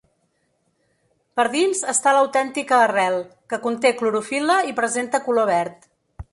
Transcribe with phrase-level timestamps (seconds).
[1.39, 3.19] Per dins està l'autèntica arrel,
[3.53, 5.91] que conté clorofil·la i presenta color verd.